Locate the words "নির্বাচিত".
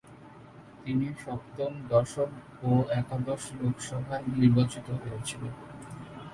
4.35-4.87